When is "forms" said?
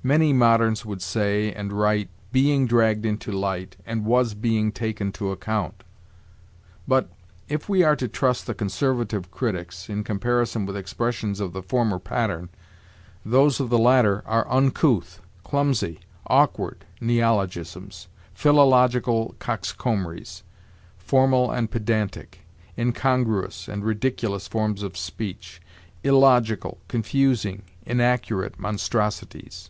24.48-24.82